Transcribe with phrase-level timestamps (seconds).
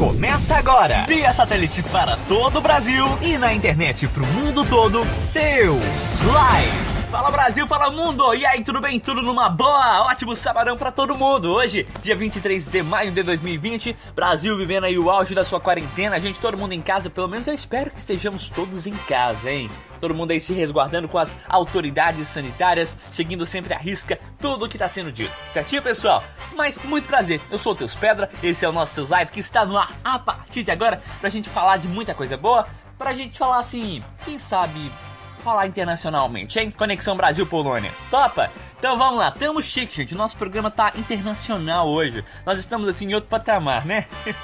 [0.00, 5.06] Começa agora, via satélite para todo o Brasil e na internet para o mundo todo,
[5.34, 5.82] Deus
[6.24, 6.89] Live.
[7.10, 8.32] Fala Brasil, fala mundo!
[8.36, 9.00] E aí, tudo bem?
[9.00, 10.06] Tudo numa boa?
[10.06, 11.52] Ótimo sabadão pra todo mundo!
[11.52, 16.20] Hoje, dia 23 de maio de 2020, Brasil vivendo aí o auge da sua quarentena,
[16.20, 19.68] gente, todo mundo em casa, pelo menos eu espero que estejamos todos em casa, hein?
[20.00, 24.68] Todo mundo aí se resguardando com as autoridades sanitárias, seguindo sempre a risca tudo o
[24.68, 25.32] que tá sendo dito.
[25.52, 26.22] Certinho, pessoal?
[26.54, 29.40] Mas muito prazer, eu sou o Teus Pedra, esse é o nosso Teus Live que
[29.40, 33.12] está no ar a partir de agora pra gente falar de muita coisa boa, pra
[33.14, 34.92] gente falar assim, quem sabe
[35.40, 36.70] falar internacionalmente, hein?
[36.70, 37.92] Conexão Brasil-Polônia.
[38.10, 38.50] Topa?
[38.78, 40.14] Então vamos lá, tamo chique, gente.
[40.14, 42.24] Nosso programa tá internacional hoje.
[42.46, 44.06] Nós estamos assim em outro patamar, né?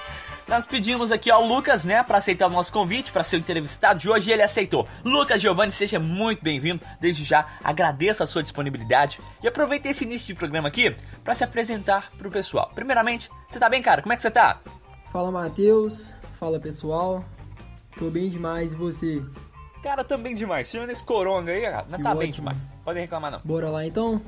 [0.48, 3.98] Nós pedimos aqui ao Lucas, né, para aceitar o nosso convite para ser o entrevistado
[3.98, 4.86] de hoje e ele aceitou.
[5.04, 6.80] Lucas Giovanni, seja muito bem-vindo.
[7.00, 11.42] Desde já agradeço a sua disponibilidade e aproveite esse início de programa aqui para se
[11.42, 12.70] apresentar pro pessoal.
[12.72, 14.02] Primeiramente, você tá bem, cara?
[14.02, 14.60] Como é que você tá?
[15.12, 16.12] Fala, Matheus.
[16.38, 17.24] Fala, pessoal.
[17.98, 19.22] Tô bem demais e você?
[19.86, 20.68] Cara, também demais.
[20.68, 22.16] Tirando esse coronga aí, cara, tá ótimo.
[22.16, 22.56] bem demais.
[22.84, 23.40] Podem reclamar não.
[23.44, 24.20] Bora lá então?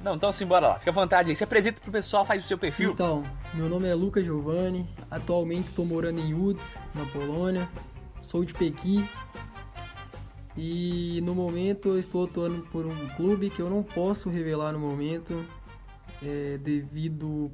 [0.00, 0.78] Não, então sim, bora lá.
[0.80, 1.36] Fica à vontade aí.
[1.36, 2.90] Se apresenta pro pessoal, faz o seu perfil.
[2.90, 3.22] Então,
[3.54, 4.84] meu nome é Lucas Giovanni.
[5.08, 7.68] Atualmente estou morando em Łódź, na Polônia.
[8.22, 9.08] Sou de Pequi.
[10.56, 14.80] E no momento eu estou atuando por um clube que eu não posso revelar no
[14.80, 15.46] momento,
[16.20, 17.52] é, devido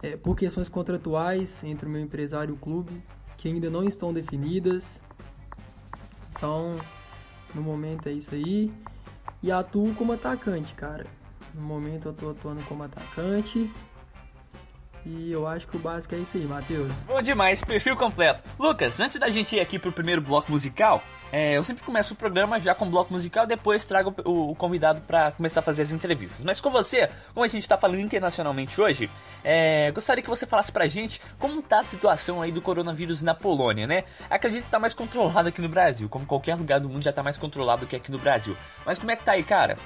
[0.00, 3.02] é, por questões contratuais entre o meu empresário e o clube,
[3.36, 5.00] que ainda não estão definidas.
[6.42, 6.76] Então,
[7.54, 8.68] no momento é isso aí.
[9.40, 11.06] E atuo como atacante, cara.
[11.54, 13.70] No momento eu tô atuando como atacante.
[15.06, 16.90] E eu acho que o básico é isso aí, Matheus.
[17.04, 18.42] Bom demais, perfil completo.
[18.58, 21.00] Lucas, antes da gente ir aqui pro primeiro bloco musical,
[21.32, 25.00] é, eu sempre começo o programa já com bloco musical, depois trago o, o convidado
[25.00, 26.44] para começar a fazer as entrevistas.
[26.44, 29.08] Mas com você, como a gente tá falando internacionalmente hoje,
[29.42, 33.34] é, gostaria que você falasse pra gente como tá a situação aí do coronavírus na
[33.34, 34.04] Polônia, né?
[34.28, 37.22] Acredito que tá mais controlado aqui no Brasil, como qualquer lugar do mundo já tá
[37.22, 38.54] mais controlado que aqui no Brasil.
[38.84, 39.78] Mas como é que tá aí, cara?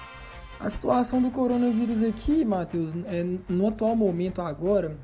[0.58, 4.96] A situação do coronavírus aqui, Matheus, é, no atual momento agora,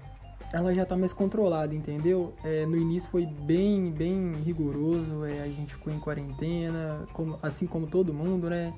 [0.52, 2.34] ela já está mais controlada, entendeu?
[2.44, 7.66] É, no início foi bem, bem rigoroso, é, a gente ficou em quarentena, como, assim
[7.66, 8.72] como todo mundo, né?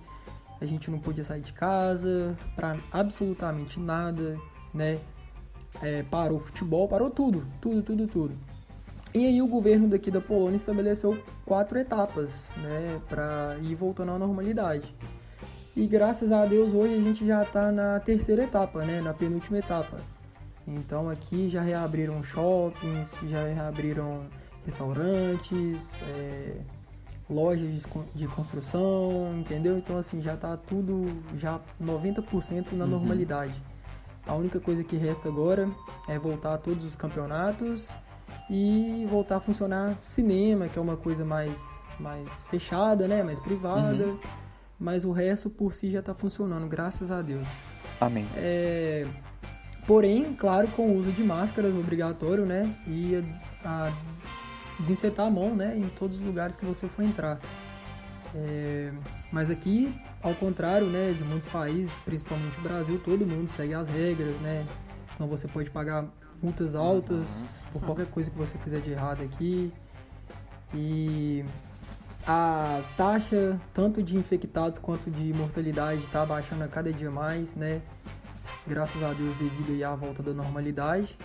[0.61, 4.39] A gente não podia sair de casa para absolutamente nada,
[4.73, 4.99] né?
[5.83, 8.35] É, parou o futebol, parou tudo, tudo, tudo, tudo.
[9.13, 14.19] E aí o governo daqui da Polônia estabeleceu quatro etapas, né, para ir voltando à
[14.19, 14.93] normalidade.
[15.77, 19.01] E graças a Deus hoje a gente já está na terceira etapa, né?
[19.01, 19.97] Na penúltima etapa.
[20.67, 24.25] Então aqui já reabriram shoppings, já reabriram
[24.65, 26.57] restaurantes, é,
[27.29, 29.77] lojas de, construção, entendeu?
[29.79, 31.03] Então assim, já está tudo
[31.39, 32.91] já 90% na Uhum.
[32.91, 33.53] normalidade.
[34.27, 35.69] A única coisa que resta agora
[36.09, 37.87] é voltar a todos os campeonatos
[38.49, 41.55] e voltar a funcionar cinema, que é uma coisa mais,
[42.01, 43.23] mais fechada, né?
[43.23, 44.07] Mais privada.
[44.07, 44.19] Uhum.
[44.81, 47.47] Mas o resto por si já está funcionando, graças a Deus.
[48.01, 48.27] Amém.
[48.35, 49.07] É,
[49.87, 52.75] porém, claro, com o uso de máscaras obrigatório, né?
[52.87, 53.23] E
[53.65, 53.93] a, a
[54.81, 55.77] desinfetar a mão, né?
[55.77, 57.39] Em todos os lugares que você for entrar.
[58.35, 58.93] É,
[59.31, 61.13] mas aqui, ao contrário, né?
[61.13, 64.67] De muitos países, principalmente o Brasil, todo mundo segue as regras, né?
[65.17, 66.07] Senão você pode pagar
[66.43, 67.25] multas altas
[67.73, 69.73] por qualquer coisa que você fizer de errado aqui.
[70.73, 71.45] E
[72.27, 77.81] a taxa tanto de infectados quanto de mortalidade está baixando a cada dia mais, né?
[78.67, 81.17] Graças a Deus devido à volta da normalidade.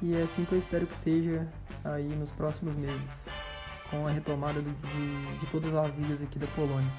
[0.00, 1.46] E é assim que eu espero que seja
[1.84, 3.26] aí nos próximos meses,
[3.90, 6.90] com a retomada do- de, de todas as ilhas aqui da Polônia.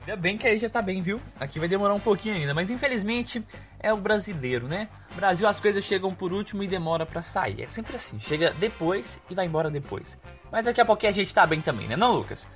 [0.00, 1.20] Ainda bem que aí já tá bem, viu?
[1.38, 3.44] Aqui vai demorar um pouquinho ainda, mas infelizmente
[3.78, 4.88] é o brasileiro, né?
[5.14, 7.60] Brasil as coisas chegam por último e demora pra sair.
[7.62, 10.16] É sempre assim, chega depois e vai embora depois.
[10.50, 12.48] Mas daqui a pouquinho a gente tá bem também, né, não, Lucas?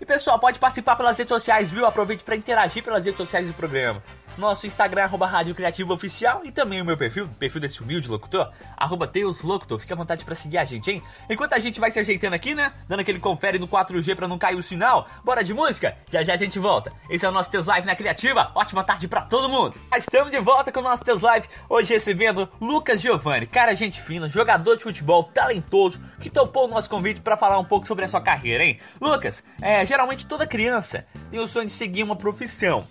[0.00, 1.84] E pessoal, pode participar pelas redes sociais, viu?
[1.84, 4.00] Aproveite para interagir pelas redes sociais do programa.
[4.36, 8.52] Nosso Instagram, arroba Rádio Criativo Oficial e também o meu perfil, perfil desse humilde locutor,
[8.76, 9.10] arroba
[9.42, 9.78] Locutor.
[9.78, 11.02] Fique à vontade para seguir a gente, hein?
[11.28, 12.72] Enquanto a gente vai se ajeitando aqui, né?
[12.86, 15.08] Dando aquele confere no 4G para não cair o sinal.
[15.24, 15.96] Bora de música?
[16.10, 16.92] Já já a gente volta.
[17.08, 18.50] Esse é o nosso Teus Live na Criativa.
[18.54, 19.74] Ótima tarde para todo mundo.
[19.96, 21.48] Estamos de volta com o nosso Teus Live.
[21.68, 26.90] Hoje recebendo Lucas Giovanni, cara gente fina, jogador de futebol, talentoso, que topou o nosso
[26.90, 28.78] convite para falar um pouco sobre a sua carreira, hein?
[29.00, 32.86] Lucas, é, geralmente toda criança tem o sonho de seguir uma profissão.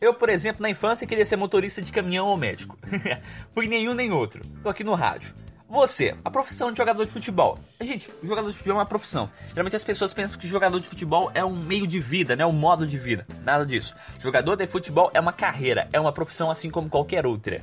[0.00, 2.78] Eu, por exemplo, na infância queria ser motorista de caminhão ou médico.
[3.52, 4.42] Fui nenhum nem outro.
[4.62, 5.34] Tô aqui no rádio.
[5.68, 7.58] Você, a profissão de jogador de futebol.
[7.78, 9.28] Gente, jogador de futebol é uma profissão.
[9.48, 12.46] Geralmente as pessoas pensam que jogador de futebol é um meio de vida, né?
[12.46, 13.26] Um modo de vida.
[13.44, 13.94] Nada disso.
[14.18, 17.62] Jogador de futebol é uma carreira, é uma profissão assim como qualquer outra.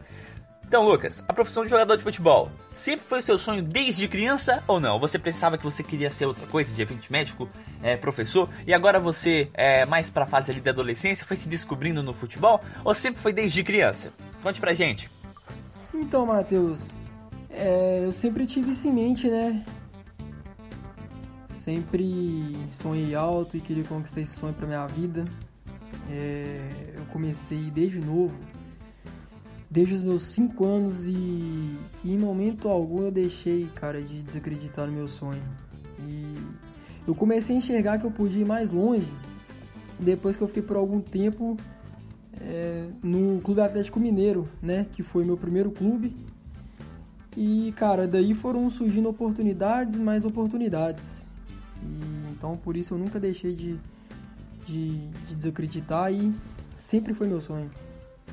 [0.67, 4.79] Então, Lucas, a profissão de jogador de futebol sempre foi seu sonho desde criança ou
[4.79, 4.99] não?
[4.99, 7.47] Você pensava que você queria ser outra coisa, de repente médico,
[7.81, 12.01] é, professor, e agora você, é, mais pra fase ali da adolescência, foi se descobrindo
[12.01, 14.11] no futebol ou sempre foi desde criança?
[14.41, 15.09] Conte pra gente.
[15.93, 16.91] Então, Matheus,
[17.49, 19.63] é, eu sempre tive isso em mente, né?
[21.49, 25.23] Sempre sonhei alto e queria conquistar esse sonho pra minha vida.
[26.09, 26.59] É,
[26.97, 28.35] eu comecei desde novo,
[29.75, 31.11] desde os meus 5 anos e,
[32.01, 35.43] e, em momento algum eu deixei, cara, de desacreditar no meu sonho.
[36.07, 36.37] E
[37.05, 39.11] eu comecei a enxergar que eu podia ir mais longe
[39.99, 41.57] depois que eu fiquei por algum tempo
[42.39, 46.15] é, no Clube Atlético Mineiro, né, que foi meu primeiro clube.
[47.35, 51.27] E, cara, daí foram surgindo oportunidades, mais oportunidades.
[51.83, 53.77] E, então, por isso eu nunca deixei de
[54.65, 54.97] de,
[55.27, 56.33] de desacreditar e
[56.75, 57.69] sempre foi meu sonho.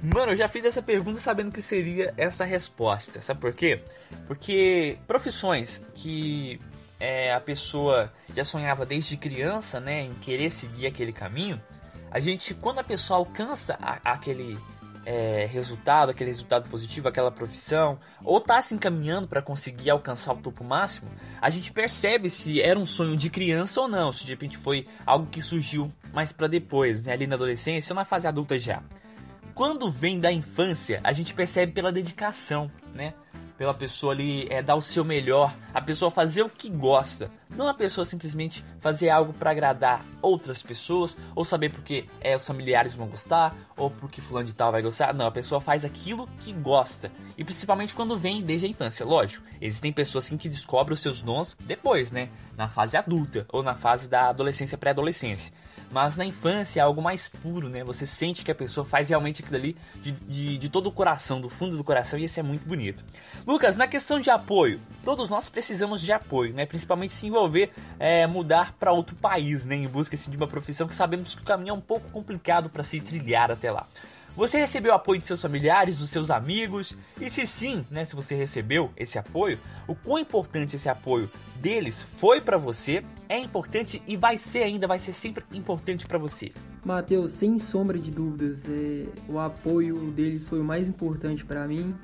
[0.03, 3.21] Mano, eu já fiz essa pergunta sabendo que seria essa resposta.
[3.21, 3.85] Sabe por quê?
[4.27, 6.59] Porque profissões que
[6.99, 11.63] é, a pessoa já sonhava desde criança, né, em querer seguir aquele caminho,
[12.11, 14.59] a gente, quando a pessoa alcança a, aquele
[15.07, 20.37] é, resultado, aquele resultado positivo, aquela profissão, ou está se encaminhando para conseguir alcançar o
[20.37, 21.09] topo máximo,
[21.41, 24.89] a gente percebe se era um sonho de criança ou não, se de repente foi
[25.07, 28.83] algo que surgiu mais para depois, né, ali na adolescência ou na fase adulta já.
[29.55, 33.15] Quando vem da infância, a gente percebe pela dedicação, né?
[33.63, 37.31] pela pessoa ali é, dar o seu melhor, a pessoa fazer o que gosta.
[37.49, 42.45] Não a pessoa simplesmente fazer algo para agradar outras pessoas, ou saber porque é, os
[42.45, 45.15] familiares vão gostar, ou porque fulano de tal vai gostar.
[45.15, 47.13] Não, a pessoa faz aquilo que gosta.
[47.39, 49.45] E principalmente quando vem desde a infância, lógico.
[49.61, 52.31] Existem pessoas assim que descobrem os seus dons depois, né?
[52.57, 55.53] Na fase adulta, ou na fase da adolescência pré-adolescência.
[55.93, 57.85] Mas na infância é algo mais puro, né?
[57.85, 61.39] Você sente que a pessoa faz realmente aquilo ali de, de, de todo o coração,
[61.39, 63.05] do fundo do coração, e isso é muito bonito.
[63.47, 66.65] Lucas, na questão de apoio, todos nós precisamos de apoio, né?
[66.65, 69.77] Principalmente se envolver, é, mudar para outro país, né?
[69.77, 72.71] Em busca assim, de uma profissão que sabemos que o caminho é um pouco complicado
[72.71, 73.87] para se trilhar até lá.
[74.35, 76.97] Você recebeu apoio de seus familiares, dos seus amigos?
[77.21, 82.03] E se sim, né, se você recebeu esse apoio, o quão importante esse apoio deles
[82.03, 86.51] foi para você, é importante e vai ser ainda, vai ser sempre importante para você.
[86.83, 91.95] Mateus, sem sombra de dúvidas, é, o apoio deles foi o mais importante para mim.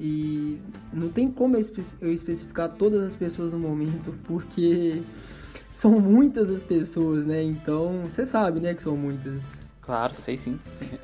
[0.00, 0.58] E
[0.90, 5.02] não tem como eu especificar todas as pessoas no momento, porque
[5.70, 7.42] são muitas as pessoas, né?
[7.42, 9.59] Então, você sabe, né, que são muitas.
[9.90, 10.56] Claro, sei sim.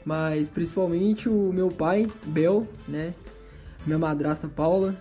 [0.04, 3.14] Mas principalmente o meu pai, Bel, né?
[3.84, 4.94] Minha madrasta Paula,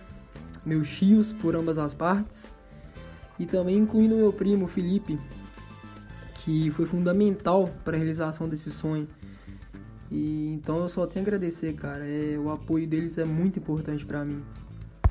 [0.64, 2.52] meus tios por ambas as partes.
[3.38, 5.16] E também incluindo meu primo Felipe,
[6.42, 9.06] que foi fundamental para a realização desse sonho.
[10.10, 12.04] E então eu só tenho a agradecer, cara.
[12.04, 14.42] É, o apoio deles é muito importante para mim.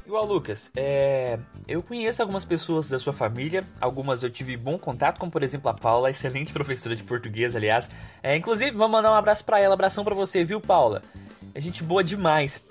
[0.05, 1.39] Igual Lucas, é...
[1.67, 5.67] eu conheço algumas pessoas da sua família, algumas eu tive bom contato, como por exemplo
[5.67, 7.89] a Paula, excelente professora de português, aliás.
[8.21, 11.01] É, inclusive, vamos mandar um abraço para ela, abração para você, viu, Paula?
[11.55, 12.61] É gente boa demais.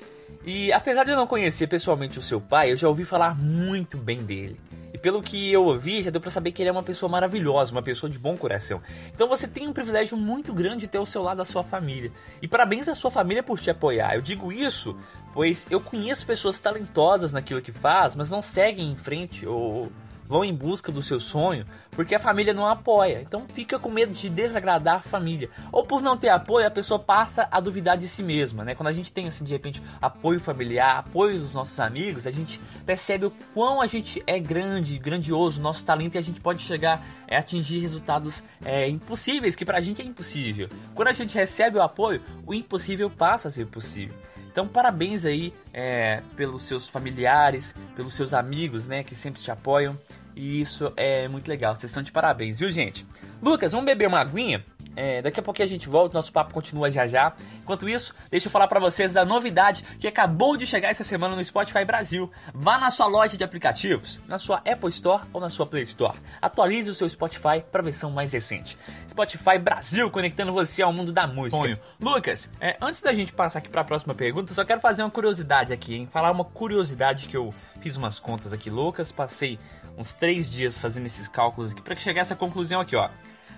[0.46, 3.96] E apesar de eu não conhecer pessoalmente o seu pai, eu já ouvi falar muito
[3.96, 4.60] bem dele.
[4.92, 7.72] E pelo que eu ouvi, já deu para saber que ele é uma pessoa maravilhosa,
[7.72, 8.80] uma pessoa de bom coração.
[9.12, 12.12] Então você tem um privilégio muito grande de ter ao seu lado a sua família.
[12.40, 14.14] E parabéns à sua família por te apoiar.
[14.14, 14.96] Eu digo isso
[15.34, 19.92] pois eu conheço pessoas talentosas naquilo que faz, mas não seguem em frente ou
[20.26, 23.20] vão em busca do seu sonho porque a família não apoia.
[23.20, 25.48] Então fica com medo de desagradar a família.
[25.70, 28.74] Ou por não ter apoio, a pessoa passa a duvidar de si mesma, né?
[28.74, 32.60] Quando a gente tem assim de repente apoio familiar, apoio dos nossos amigos, a gente
[32.84, 37.04] percebe o quão a gente é grande, grandioso, nosso talento e a gente pode chegar
[37.30, 40.68] a atingir resultados é, impossíveis, que pra gente é impossível.
[40.94, 44.16] Quando a gente recebe o apoio, o impossível passa a ser possível.
[44.54, 49.98] Então, parabéns aí é, pelos seus familiares, pelos seus amigos, né, que sempre te apoiam.
[50.36, 51.74] E isso é muito legal.
[51.74, 53.04] Vocês estão de parabéns, viu, gente?
[53.42, 54.64] Lucas, vamos beber uma aguinha?
[54.96, 57.32] É, daqui a pouquinho a gente volta, nosso papo continua já já.
[57.62, 61.34] Enquanto isso, deixa eu falar para vocês da novidade que acabou de chegar essa semana
[61.34, 62.30] no Spotify Brasil.
[62.52, 66.18] Vá na sua loja de aplicativos, na sua Apple Store ou na sua Play Store.
[66.40, 68.78] Atualize o seu Spotify para a versão mais recente.
[69.08, 71.56] Spotify Brasil, conectando você ao mundo da música.
[71.56, 71.78] Sonho.
[72.00, 75.10] Lucas, é, antes da gente passar aqui para a próxima pergunta, só quero fazer uma
[75.10, 76.08] curiosidade aqui, hein?
[76.12, 79.58] Falar uma curiosidade que eu fiz umas contas aqui loucas, passei
[79.96, 83.08] uns três dias fazendo esses cálculos aqui para chegar a essa conclusão aqui, ó.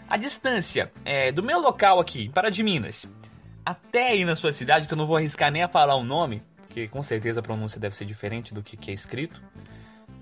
[0.09, 3.11] A distância é, do meu local aqui, para de Minas,
[3.65, 6.45] até aí na sua cidade, que eu não vou arriscar nem a falar o nome,
[6.59, 9.43] porque com certeza a pronúncia deve ser diferente do que, que é escrito.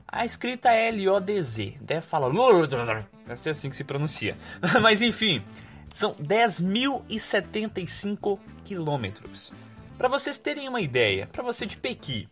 [0.08, 2.30] A escrita é L-O-D-Z, deve falar.
[3.26, 4.38] Deve ser assim que se pronuncia.
[4.80, 5.44] Mas enfim,
[5.94, 9.52] são 10.075 quilômetros.
[9.98, 12.26] Para vocês terem uma ideia, para você de Pequi,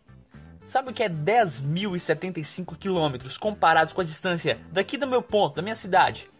[0.65, 5.61] sabe o que é 10.075 quilômetros comparados com a distância daqui do meu ponto, da
[5.61, 6.32] minha cidade,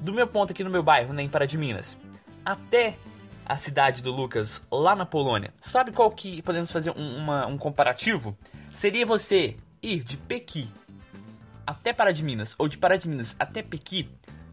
[0.00, 1.96] do meu ponto aqui no meu bairro, né, em Pará de Minas,
[2.44, 2.96] até
[3.44, 5.52] a cidade do Lucas, lá na Polônia.
[5.60, 8.36] Sabe qual que podemos fazer um, uma, um comparativo?
[8.72, 10.68] Seria você ir de Pequi
[11.66, 14.08] até Pará de Minas, ou de Pará de Minas até Pequi,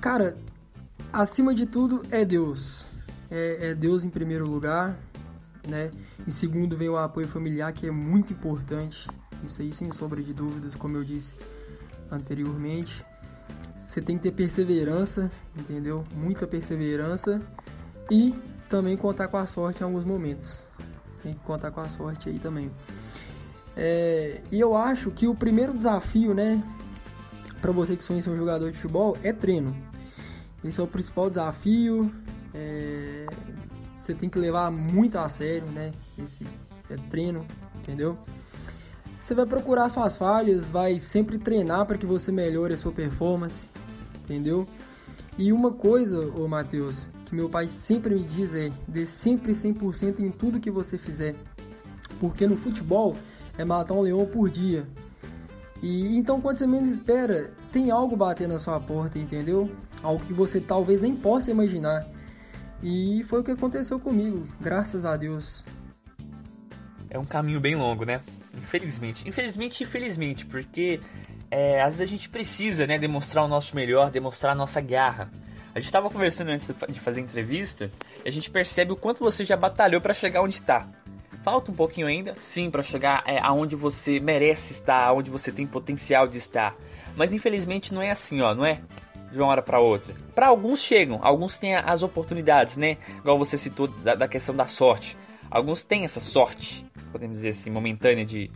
[0.00, 0.36] Cara,
[1.12, 2.86] acima de tudo é Deus.
[3.30, 4.96] É, é, Deus em primeiro lugar,
[5.66, 5.90] né?
[6.26, 9.08] Em segundo vem o apoio familiar, que é muito importante.
[9.42, 11.36] Isso aí sem sombra de dúvidas, como eu disse
[12.10, 13.04] anteriormente.
[13.86, 16.04] Você tem que ter perseverança, entendeu?
[16.14, 17.40] Muita perseverança
[18.10, 18.34] e
[18.68, 20.64] também contar com a sorte em alguns momentos.
[21.22, 22.70] Tem que contar com a sorte aí também.
[23.76, 26.62] É, e eu acho que o primeiro desafio, né,
[27.60, 29.74] para você que sonha ser um jogador de futebol é treino.
[30.64, 32.12] Esse é o principal desafio.
[32.54, 33.26] É...
[33.94, 35.92] Você tem que levar muito a sério, né?
[36.18, 36.44] Esse
[36.90, 38.18] é treino, entendeu?
[39.20, 43.66] Você vai procurar suas falhas, vai sempre treinar para que você melhore a sua performance,
[44.16, 44.66] entendeu?
[45.38, 50.20] E uma coisa, ô Matheus, que meu pai sempre me diz é: dê sempre 100%
[50.20, 51.34] em tudo que você fizer.
[52.20, 53.16] Porque no futebol
[53.58, 54.86] é matar um leão por dia.
[55.82, 59.70] E então quando você menos espera, tem algo batendo na sua porta, entendeu?
[60.04, 62.06] Algo que você talvez nem possa imaginar.
[62.82, 65.64] E foi o que aconteceu comigo, graças a Deus.
[67.08, 68.20] É um caminho bem longo, né?
[68.56, 69.26] Infelizmente.
[69.28, 71.00] Infelizmente infelizmente, porque
[71.50, 75.30] é, às vezes a gente precisa né, demonstrar o nosso melhor, demonstrar a nossa garra.
[75.74, 77.90] A gente estava conversando antes de fazer a entrevista
[78.24, 80.86] e a gente percebe o quanto você já batalhou para chegar onde está.
[81.42, 85.66] Falta um pouquinho ainda, sim, para chegar é, aonde você merece estar, aonde você tem
[85.66, 86.74] potencial de estar.
[87.16, 88.80] Mas infelizmente não é assim, ó, não é?
[89.34, 90.14] De uma hora para outra.
[90.34, 92.96] Para alguns chegam, alguns têm as oportunidades, né?
[93.18, 95.16] Igual você citou da, da, questão da sorte.
[95.50, 98.50] Alguns têm essa sorte, podemos dizer assim, momentânea de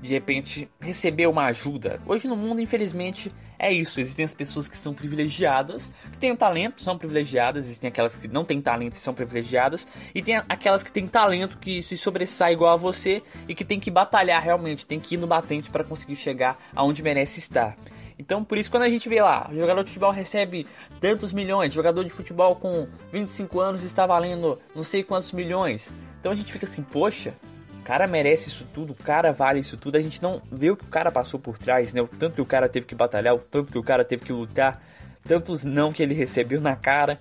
[0.00, 2.00] de repente receber uma ajuda.
[2.06, 4.00] Hoje no mundo, infelizmente, é isso.
[4.00, 8.44] Existem as pessoas que são privilegiadas, que têm talento, são privilegiadas, existem aquelas que não
[8.44, 12.74] têm talento e são privilegiadas, e tem aquelas que têm talento que se sobressai igual
[12.74, 16.16] a você e que tem que batalhar realmente, tem que ir no batente para conseguir
[16.16, 17.76] chegar aonde merece estar.
[18.18, 20.66] Então, por isso, quando a gente vê lá, jogador de futebol recebe
[21.00, 25.92] tantos milhões, jogador de futebol com 25 anos está valendo não sei quantos milhões.
[26.18, 27.34] Então a gente fica assim, poxa,
[27.80, 29.96] o cara merece isso tudo, o cara vale isso tudo.
[29.96, 32.00] A gente não vê o que o cara passou por trás, né?
[32.00, 34.32] O tanto que o cara teve que batalhar, o tanto que o cara teve que
[34.32, 34.82] lutar,
[35.22, 37.20] tantos não que ele recebeu na cara,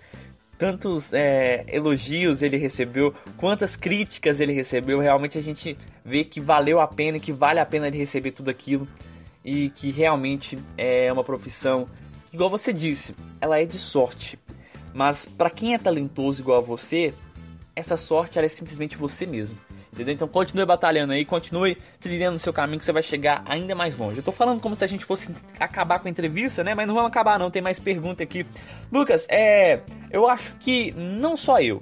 [0.57, 4.99] tantos é, elogios ele recebeu, quantas críticas ele recebeu.
[5.01, 8.49] Realmente a gente vê que valeu a pena que vale a pena ele receber tudo
[8.49, 8.87] aquilo
[9.45, 11.85] e que realmente é uma profissão,
[12.33, 14.39] igual você disse, ela é de sorte.
[14.91, 17.13] Mas para quem é talentoso igual a você,
[17.75, 19.55] essa sorte é simplesmente você mesmo.
[19.93, 20.13] Entendeu?
[20.13, 23.97] Então continue batalhando aí, continue trilhando no seu caminho que você vai chegar ainda mais
[23.97, 24.17] longe.
[24.17, 26.73] Eu tô falando como se a gente fosse acabar com a entrevista, né?
[26.73, 28.45] Mas não vamos acabar não, tem mais pergunta aqui.
[28.91, 31.81] Lucas, é, eu acho que não só eu,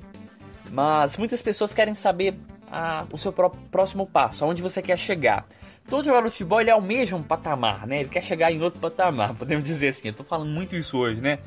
[0.69, 2.35] mas muitas pessoas querem saber
[2.71, 5.47] a, o seu próximo passo, aonde você quer chegar
[5.89, 8.01] todo jogador de futebol ele almeja um patamar, né?
[8.01, 10.09] Ele quer chegar em outro patamar, podemos dizer assim.
[10.09, 11.39] Eu tô falando muito isso hoje, né?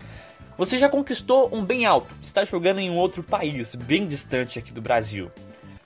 [0.58, 4.72] Você já conquistou um bem alto, está jogando em um outro país, bem distante aqui
[4.72, 5.30] do Brasil.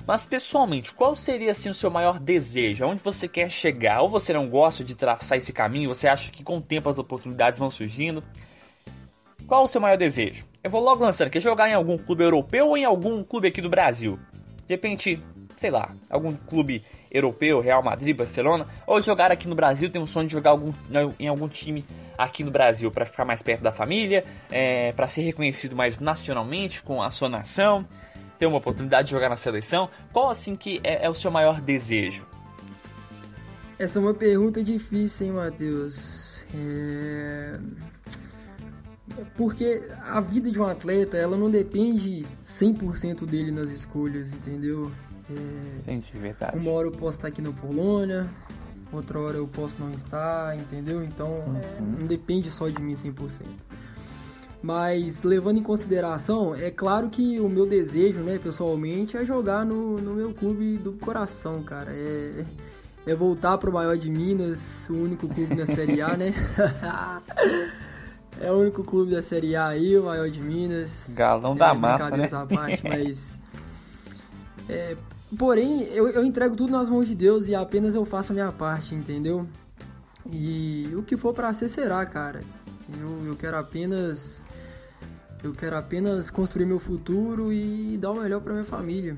[0.06, 2.84] Mas pessoalmente, qual seria assim o seu maior desejo?
[2.84, 4.00] Aonde você quer chegar?
[4.00, 5.92] Ou você não gosta de traçar esse caminho?
[5.92, 8.22] Você acha que com o tempo as oportunidades vão surgindo?
[9.46, 10.44] Qual o seu maior desejo?
[10.62, 13.60] Eu vou logo lançando, quer jogar em algum clube europeu ou em algum clube aqui
[13.60, 14.18] do Brasil?
[14.66, 15.20] De repente,
[15.56, 20.06] sei lá, algum clube europeu, Real Madrid, Barcelona, ou jogar aqui no Brasil, tem um
[20.06, 20.72] sonho de jogar algum,
[21.18, 21.84] em algum time
[22.16, 26.82] aqui no Brasil para ficar mais perto da família, é, para ser reconhecido mais nacionalmente
[26.82, 27.84] com a sua nação,
[28.38, 29.88] ter uma oportunidade de jogar na seleção.
[30.12, 32.26] Qual assim que é, é o seu maior desejo?
[33.78, 36.44] Essa é uma pergunta difícil, hein, Matheus?
[36.54, 37.58] É...
[39.36, 44.90] Porque a vida de um atleta, ela não depende 100% dele nas escolhas, entendeu?
[45.30, 46.58] É, Entendi, verdade.
[46.58, 48.28] uma hora eu posso estar aqui na Polônia,
[48.92, 51.04] outra hora eu posso não estar, entendeu?
[51.04, 53.46] Então é, não depende só de mim 100%.
[54.62, 59.96] Mas levando em consideração, é claro que o meu desejo, né, pessoalmente, é jogar no,
[59.98, 61.90] no meu clube do coração, cara.
[61.92, 62.44] É,
[63.06, 66.34] é voltar pro maior de Minas, o único clube da Série A, né?
[68.38, 71.10] é o único clube da Série A aí, o maior de Minas.
[71.14, 72.28] Galão da é, massa, né?
[72.30, 73.40] à parte, mas...
[74.68, 74.96] É,
[75.38, 78.52] porém, eu, eu entrego tudo nas mãos de Deus e apenas eu faço a minha
[78.52, 79.46] parte, entendeu?
[80.30, 82.42] E o que for pra ser, será, cara.
[82.98, 84.44] Eu, eu quero apenas...
[85.42, 89.16] Eu quero apenas construir meu futuro e dar o melhor pra minha família.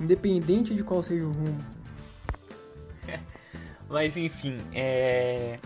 [0.00, 1.58] Independente de qual seja o rumo.
[3.90, 5.58] Mas enfim, é.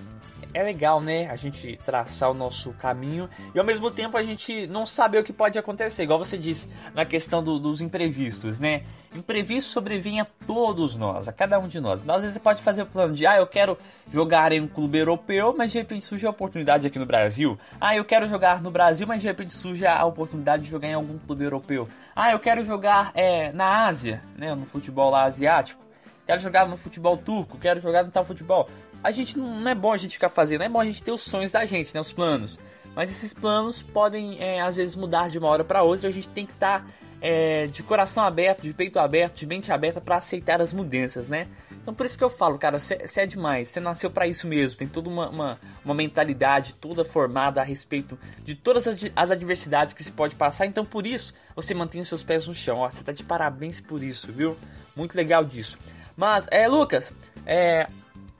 [0.54, 1.28] É legal, né?
[1.30, 5.24] A gente traçar o nosso caminho e ao mesmo tempo a gente não saber o
[5.24, 6.02] que pode acontecer.
[6.02, 8.82] Igual você disse na questão do, dos imprevistos, né?
[9.14, 12.06] Imprevisto sobrevém a todos nós, a cada um de nós.
[12.06, 13.78] Às vezes você pode fazer o plano de, ah, eu quero
[14.10, 17.58] jogar em um clube europeu, mas de repente surge a oportunidade aqui no Brasil.
[17.80, 20.94] Ah, eu quero jogar no Brasil, mas de repente surge a oportunidade de jogar em
[20.94, 21.88] algum clube europeu.
[22.14, 24.54] Ah, eu quero jogar é, na Ásia, né?
[24.54, 25.82] No futebol lá asiático
[26.26, 28.68] quero jogar no futebol turco, quero jogar no tal futebol.
[29.02, 31.12] A gente não, não, é bom a gente ficar fazendo, é bom a gente ter
[31.12, 32.58] os sonhos da gente, né, os planos.
[32.94, 36.08] Mas esses planos podem é, às vezes mudar de uma hora para outra.
[36.08, 36.86] A gente tem que estar tá,
[37.20, 41.48] é, de coração aberto, de peito aberto, de mente aberta para aceitar as mudanças, né?
[41.82, 44.78] Então por isso que eu falo, cara, você é demais, você nasceu para isso mesmo,
[44.78, 49.92] tem toda uma, uma, uma, mentalidade toda formada a respeito de todas as, as, adversidades
[49.92, 52.88] que se pode passar, então por isso você mantém os seus pés no chão, ó,
[52.88, 54.56] você tá de parabéns por isso, viu?
[54.94, 55.76] Muito legal disso.
[56.16, 57.12] Mas, é, Lucas,
[57.44, 57.88] é,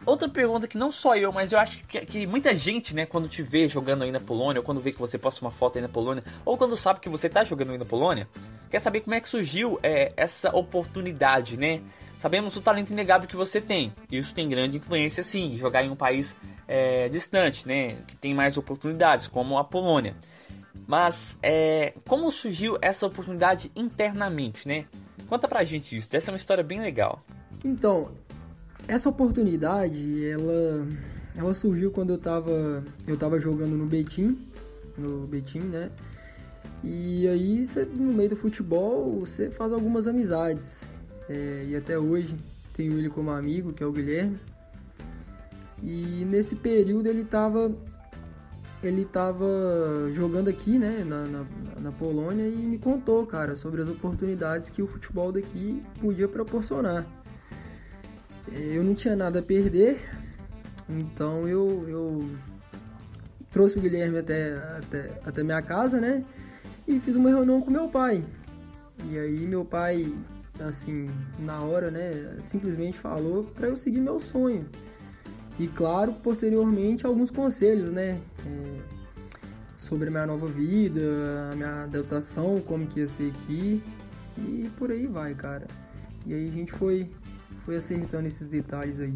[0.04, 3.28] outra pergunta que não só eu, mas eu acho que, que, muita gente, né, quando
[3.28, 5.82] te vê jogando aí na Polônia, ou quando vê que você posta uma foto aí
[5.82, 8.28] na Polônia, ou quando sabe que você tá jogando aí na Polônia,
[8.70, 11.80] quer saber como é que surgiu é, essa oportunidade, né?
[12.20, 13.92] Sabemos o talento inegável que você tem.
[14.10, 16.36] Isso tem grande influência, sim, jogar em um país
[16.68, 17.96] é, distante, né?
[18.06, 20.14] Que tem mais oportunidades, como a Polônia.
[20.86, 24.86] Mas é, como surgiu essa oportunidade internamente, né?
[25.28, 26.08] Conta pra gente isso.
[26.12, 27.24] Essa é uma história bem legal.
[27.64, 28.10] Então,
[28.88, 30.86] essa oportunidade, ela,
[31.36, 34.38] ela surgiu quando eu tava, eu tava jogando no Betim,
[34.96, 35.90] no Betim, né?
[36.84, 40.82] E aí, você, no meio do futebol, você faz algumas amizades.
[41.28, 42.34] É, e até hoje
[42.72, 44.38] tenho ele como amigo, que é o Guilherme.
[45.82, 47.72] E nesse período ele tava
[48.82, 49.46] ele tava
[50.12, 51.44] jogando aqui, né, na, na,
[51.80, 57.06] na, Polônia e me contou, cara, sobre as oportunidades que o futebol daqui podia proporcionar.
[58.54, 59.98] Eu não tinha nada a perder,
[60.88, 62.30] então eu, eu
[63.50, 66.24] trouxe o Guilherme até, até, até minha casa, né?
[66.86, 68.22] E fiz uma reunião com meu pai.
[69.10, 70.12] E aí meu pai,
[70.60, 74.66] assim, na hora, né, simplesmente falou para eu seguir meu sonho.
[75.58, 78.20] E claro, posteriormente alguns conselhos, né?
[78.46, 79.02] É,
[79.78, 81.00] sobre a minha nova vida,
[81.52, 83.82] a minha adaptação, como que ia ser aqui.
[84.38, 85.66] E por aí vai, cara.
[86.26, 87.10] E aí a gente foi
[87.64, 89.14] foi acertando esses detalhes aí.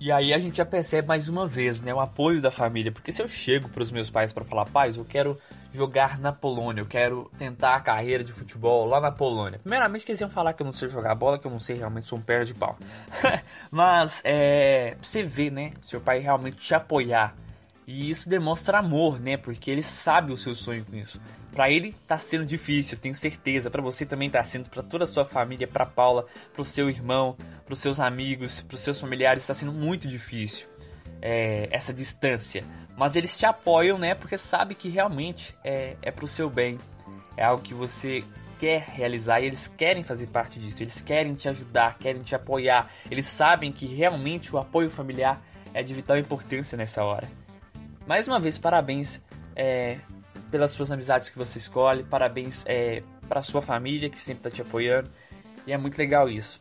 [0.00, 3.12] E aí a gente já percebe mais uma vez, né, o apoio da família, porque
[3.12, 5.38] se eu chego para os meus pais para falar, pais, eu quero
[5.74, 9.58] jogar na Polônia, eu quero tentar a carreira de futebol lá na Polônia.
[9.58, 11.76] Primeiramente que eles iam falar que eu não sei jogar bola, que eu não sei
[11.76, 12.78] realmente sou um perna de pau.
[13.70, 17.36] Mas é, você vê, né, seu pai realmente te apoiar.
[17.92, 19.36] E isso demonstra amor, né?
[19.36, 21.20] Porque ele sabe o seu sonho com isso.
[21.50, 23.68] Para ele tá sendo difícil, tenho certeza.
[23.68, 26.88] Para você também tá sendo, para toda a sua família, para Paula, para o seu
[26.88, 30.68] irmão, para os seus amigos, para os seus familiares, está sendo muito difícil
[31.20, 32.62] é, essa distância.
[32.96, 34.14] Mas eles te apoiam, né?
[34.14, 36.78] Porque sabe que realmente é, é pro seu bem.
[37.36, 38.22] É algo que você
[38.60, 40.80] quer realizar e eles querem fazer parte disso.
[40.80, 42.88] Eles querem te ajudar, querem te apoiar.
[43.10, 45.42] Eles sabem que realmente o apoio familiar
[45.74, 47.39] é de vital importância nessa hora.
[48.10, 49.20] Mais uma vez, parabéns
[49.54, 49.98] é,
[50.50, 54.60] pelas suas amizades que você escolhe, parabéns é, para sua família que sempre tá te
[54.60, 55.08] apoiando.
[55.64, 56.58] E é muito legal isso.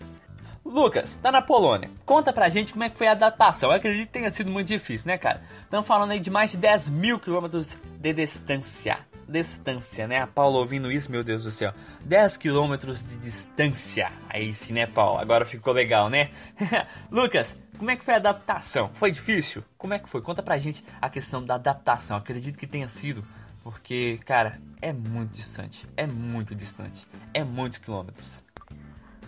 [0.64, 1.90] Lucas, tá na Polônia.
[2.06, 3.72] Conta pra gente como é que foi a adaptação.
[3.72, 5.42] Eu acredito que tenha sido muito difícil, né, cara?
[5.64, 9.00] Estamos falando aí de mais de 10 mil quilômetros de distância.
[9.28, 10.22] Distância, né?
[10.22, 11.74] A Paula ouvindo isso, meu Deus do céu.
[12.06, 14.12] 10 quilômetros de distância.
[14.30, 15.18] Aí sim, né, Paulo?
[15.18, 16.30] Agora ficou legal, né?
[17.10, 18.90] Lucas, como é que foi a adaptação?
[18.94, 19.64] Foi difícil?
[19.78, 20.22] Como é que foi?
[20.22, 22.18] Conta pra gente a questão da adaptação.
[22.18, 23.24] Acredito que tenha sido
[23.64, 25.88] porque, cara, é muito distante.
[25.96, 27.08] É muito distante.
[27.34, 28.44] É muitos quilômetros.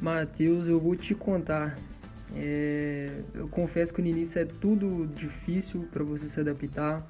[0.01, 1.79] Matheus, eu vou te contar.
[2.35, 7.07] É, eu confesso que no início é tudo difícil para você se adaptar.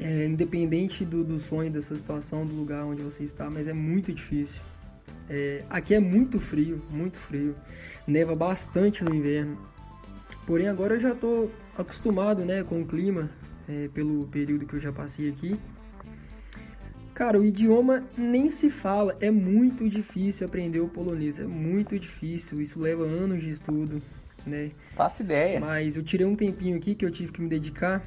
[0.00, 4.10] É, independente do, do sonho, dessa situação, do lugar onde você está, mas é muito
[4.10, 4.62] difícil.
[5.28, 7.54] É, aqui é muito frio, muito frio.
[8.06, 9.58] Neva bastante no inverno.
[10.48, 13.28] Porém, agora eu já estou acostumado né, com o clima,
[13.68, 15.60] é, pelo período que eu já passei aqui.
[17.12, 22.62] Cara, o idioma nem se fala, é muito difícil aprender o polonês, é muito difícil,
[22.62, 24.00] isso leva anos de estudo,
[24.46, 24.70] né?
[24.96, 25.60] Faço ideia.
[25.60, 28.02] Mas eu tirei um tempinho aqui que eu tive que me dedicar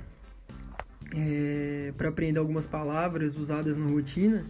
[1.16, 4.44] é, para aprender algumas palavras usadas na rotina,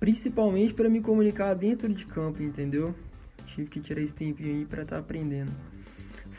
[0.00, 2.92] principalmente para me comunicar dentro de campo, entendeu?
[3.46, 5.52] Tive que tirar esse tempinho aí para estar tá aprendendo.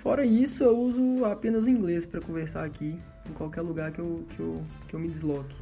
[0.02, 2.98] Fora isso, eu uso apenas o inglês para conversar aqui
[3.30, 5.54] em qualquer lugar que eu, que eu, que eu me desloque.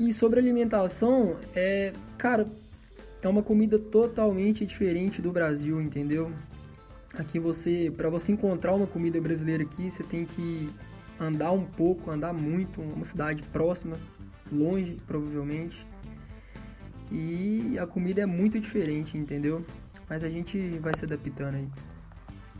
[0.00, 2.48] E sobre alimentação, é, cara,
[3.22, 6.32] é uma comida totalmente diferente do Brasil, entendeu?
[7.14, 10.68] Aqui você, para você encontrar uma comida brasileira aqui, você tem que
[11.20, 13.96] andar um pouco, andar muito, uma cidade próxima,
[14.50, 15.86] longe, provavelmente.
[17.12, 19.64] E a comida é muito diferente, entendeu?
[20.08, 21.95] Mas a gente vai se adaptando aí.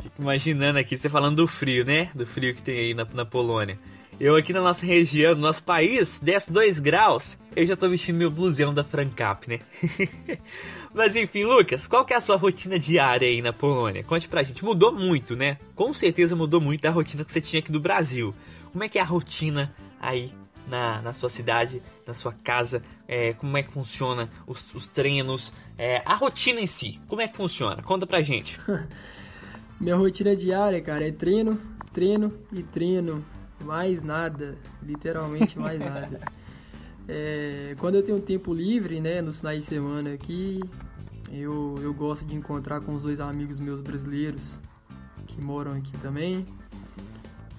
[0.03, 2.11] Fico imaginando aqui você falando do frio, né?
[2.15, 3.79] Do frio que tem aí na, na Polônia.
[4.19, 8.17] Eu aqui na nossa região, no nosso país, desce 2 graus, eu já tô vestindo
[8.17, 9.61] meu blusão da Francap, né?
[10.95, 14.03] Mas enfim, Lucas, qual que é a sua rotina diária aí na Polônia?
[14.03, 14.65] Conte pra gente.
[14.65, 15.59] Mudou muito, né?
[15.75, 18.35] Com certeza mudou muito da rotina que você tinha aqui do Brasil.
[18.73, 20.33] Como é que é a rotina aí
[20.67, 22.83] na, na sua cidade, na sua casa?
[23.07, 25.53] É, como é que funciona os, os treinos?
[25.77, 27.83] É, a rotina em si, como é que funciona?
[27.83, 28.59] Conta pra gente.
[29.81, 31.61] Minha rotina diária, cara, é treino,
[31.93, 33.25] treino e treino.
[33.65, 36.21] Mais nada, literalmente mais nada.
[37.09, 40.61] É, quando eu tenho tempo livre, né, nos finais de semana aqui,
[41.31, 44.59] eu, eu gosto de encontrar com os dois amigos meus brasileiros
[45.27, 46.47] que moram aqui também.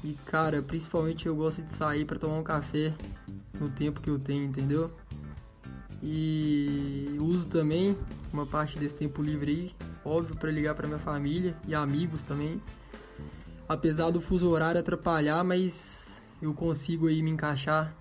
[0.04, 2.94] E cara, principalmente eu gosto de sair para tomar um café
[3.60, 4.92] no tempo que eu tenho, entendeu?
[6.02, 7.98] E uso também
[8.32, 12.62] uma parte desse tempo livre aí, óbvio, para ligar para minha família e amigos também.
[13.68, 17.94] Apesar do fuso horário atrapalhar, mas eu consigo aí me encaixar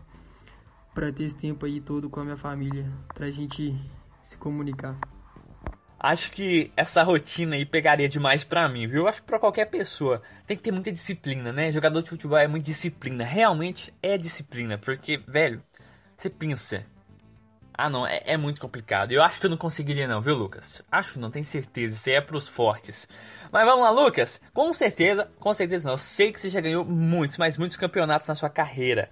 [0.95, 3.75] para ter esse tempo aí todo com a minha família, pra gente
[4.23, 4.97] se comunicar.
[5.99, 9.09] Acho que essa rotina aí pegaria demais pra mim, viu?
[9.09, 11.73] Acho que pra qualquer pessoa tem que ter muita disciplina, né?
[11.73, 13.25] Jogador de futebol é muita disciplina.
[13.25, 15.63] Realmente é disciplina, porque, velho,
[16.17, 16.87] você pensa.
[17.79, 19.13] Ah, não, é, é, muito complicado.
[19.13, 20.81] Eu acho que eu não conseguiria, não, viu, Lucas?
[20.91, 21.95] Acho não, tenho certeza.
[21.95, 23.07] Isso aí é pros fortes.
[23.53, 24.41] Mas vamos lá, Lucas.
[24.55, 25.95] Com certeza, com certeza não.
[25.95, 29.11] Eu sei que você já ganhou muitos, mas muitos campeonatos na sua carreira.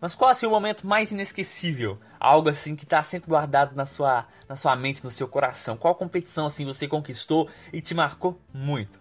[0.00, 1.98] Mas qual assim o momento mais inesquecível?
[2.20, 5.76] Algo assim que está sempre guardado na sua, na sua mente, no seu coração.
[5.76, 9.00] Qual competição assim você conquistou e te marcou muito?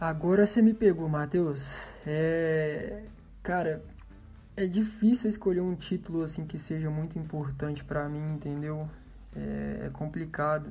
[0.00, 1.82] Agora você me pegou, Matheus.
[2.06, 3.02] É,
[3.42, 3.82] cara,
[4.56, 8.88] é difícil escolher um título assim que seja muito importante para mim, entendeu?
[9.34, 10.70] É, é complicado.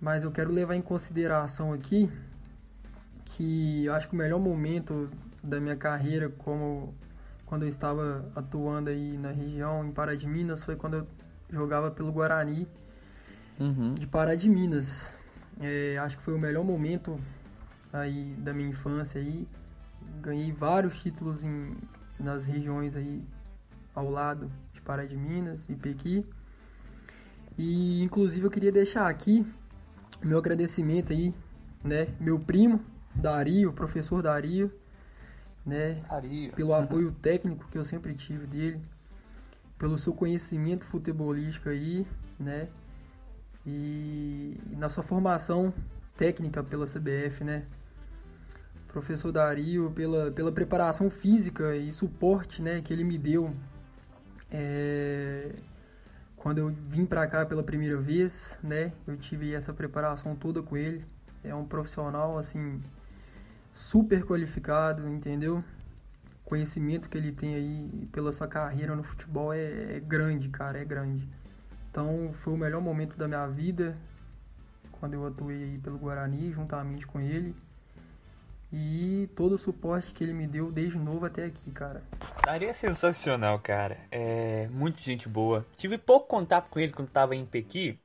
[0.00, 2.10] Mas eu quero levar em consideração aqui
[3.24, 5.10] que eu acho que o melhor momento
[5.42, 6.94] da minha carreira como
[7.46, 11.06] quando eu estava atuando aí na região, em Pará de Minas, foi quando eu
[11.50, 12.66] jogava pelo Guarani
[13.58, 13.94] uhum.
[13.94, 15.12] de Pará de Minas.
[15.60, 17.20] É, acho que foi o melhor momento
[17.92, 19.48] aí da minha infância aí.
[20.22, 21.76] Ganhei vários títulos em,
[22.20, 23.22] nas regiões aí
[23.94, 26.24] ao lado de Pará de Minas e Pequi.
[27.58, 29.46] E inclusive eu queria deixar aqui
[30.22, 31.34] meu agradecimento aí,
[31.82, 32.80] né, meu primo
[33.14, 34.72] Dario, professor Dario,
[35.64, 36.02] né?
[36.54, 38.80] Pelo apoio técnico que eu sempre tive dele,
[39.78, 42.06] pelo seu conhecimento futebolístico aí,
[42.38, 42.68] né?
[43.66, 45.72] E na sua formação
[46.16, 47.66] técnica pela CBF, né?
[48.92, 53.54] Professor Dario, pela, pela preparação física e suporte, né, que ele me deu
[54.50, 55.52] é,
[56.36, 58.92] quando eu vim para cá pela primeira vez, né?
[59.06, 61.04] Eu tive essa preparação toda com ele.
[61.44, 62.82] É um profissional assim
[63.72, 65.62] super qualificado, entendeu?
[66.44, 70.78] O conhecimento que ele tem aí pela sua carreira no futebol é, é grande, cara,
[70.78, 71.28] é grande.
[71.90, 73.94] Então foi o melhor momento da minha vida
[74.92, 77.54] quando eu atuei pelo Guarani juntamente com ele.
[78.72, 82.04] E todo o suporte que ele me deu desde novo até aqui, cara.
[82.44, 83.98] Daria sensacional, cara.
[84.10, 85.66] É muito gente boa.
[85.76, 87.98] Tive pouco contato com ele quando tava em Pequi,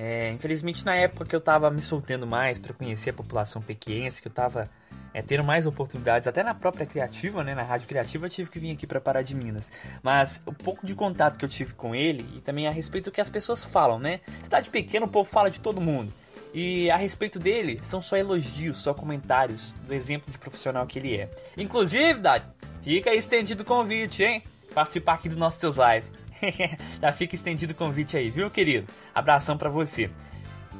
[0.00, 4.22] é, infelizmente, na época que eu estava me soltando mais para conhecer a população pequense,
[4.22, 4.70] que eu estava
[5.12, 8.60] é, tendo mais oportunidades, até na própria Criativa, né, na Rádio Criativa, eu tive que
[8.60, 9.72] vir aqui para Pará de Minas.
[10.00, 13.10] Mas o pouco de contato que eu tive com ele, e também a respeito do
[13.10, 14.20] que as pessoas falam, né?
[14.44, 16.12] Cidade pequena, o povo fala de todo mundo.
[16.60, 21.16] E a respeito dele, são só elogios, só comentários do exemplo de profissional que ele
[21.16, 21.30] é.
[21.56, 22.42] Inclusive, Dad,
[22.82, 24.42] fica estendido o convite, hein?
[24.74, 26.08] Participar aqui do nosso seus live.
[27.00, 28.92] Já fica estendido o convite aí, viu, querido?
[29.14, 30.10] Abração para você.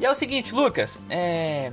[0.00, 1.70] E é o seguinte, Lucas, é...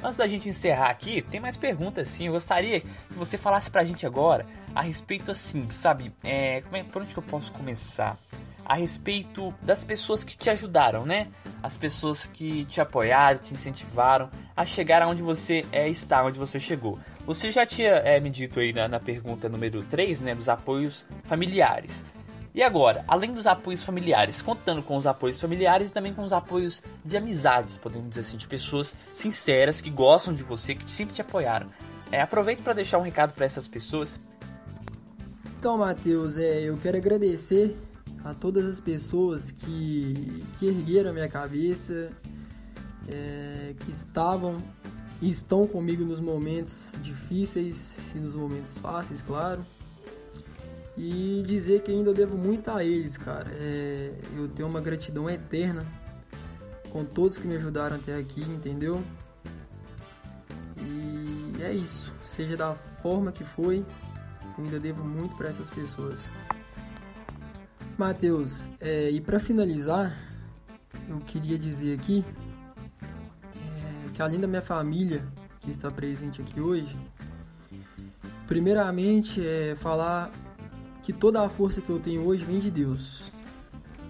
[0.00, 2.26] antes da gente encerrar aqui, tem mais perguntas sim.
[2.26, 6.12] Eu gostaria que você falasse pra gente agora a respeito assim, sabe?
[6.22, 6.60] É...
[6.60, 6.84] Como é...
[6.84, 8.16] Por onde que eu posso começar?
[8.70, 11.26] A respeito das pessoas que te ajudaram, né?
[11.60, 16.60] As pessoas que te apoiaram, te incentivaram a chegar aonde você é, está, onde você
[16.60, 16.96] chegou.
[17.26, 21.04] Você já tinha é, me dito aí na, na pergunta número 3, né, dos apoios
[21.24, 22.04] familiares.
[22.54, 26.32] E agora, além dos apoios familiares, contando com os apoios familiares e também com os
[26.32, 31.12] apoios de amizades, podemos dizer assim, de pessoas sinceras que gostam de você, que sempre
[31.12, 31.66] te apoiaram.
[32.12, 34.16] É, aproveito para deixar um recado para essas pessoas.
[35.58, 37.76] Então, Matheus, é, eu quero agradecer
[38.24, 42.10] a todas as pessoas que, que ergueram a minha cabeça,
[43.08, 44.62] é, que estavam
[45.20, 49.64] e estão comigo nos momentos difíceis e nos momentos fáceis, claro
[51.02, 53.50] e dizer que ainda devo muito a eles, cara.
[53.52, 55.86] É, eu tenho uma gratidão eterna
[56.90, 59.02] com todos que me ajudaram até aqui, entendeu?
[60.76, 62.12] E é isso.
[62.26, 63.84] Seja da forma que foi,
[64.58, 66.18] ainda devo muito para essas pessoas.
[68.00, 70.16] Matheus, é, e para finalizar,
[71.06, 72.24] eu queria dizer aqui
[73.54, 75.22] é, que além da minha família
[75.60, 76.96] que está presente aqui hoje,
[78.48, 80.30] primeiramente é falar
[81.02, 83.30] que toda a força que eu tenho hoje vem de Deus,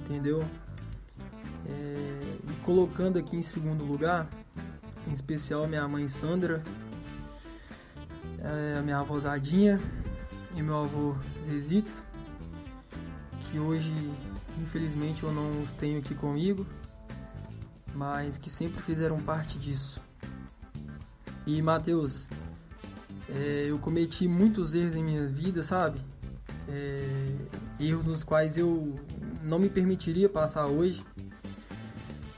[0.04, 0.38] entendeu?
[1.68, 4.28] É, e colocando aqui em segundo lugar,
[5.08, 6.62] em especial minha mãe Sandra,
[8.38, 9.80] é, a minha avó Zadinha
[10.56, 12.09] e meu avô Zezito,
[13.50, 13.92] que hoje
[14.58, 16.66] infelizmente eu não os tenho aqui comigo,
[17.94, 20.00] mas que sempre fizeram parte disso.
[21.46, 22.28] E Mateus,
[23.28, 26.00] é, eu cometi muitos erros em minha vida, sabe?
[26.70, 27.34] é,
[27.78, 28.98] erros nos quais eu
[29.42, 31.04] não me permitiria passar hoje.